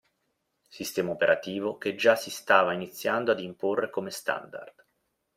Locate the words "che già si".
1.77-2.31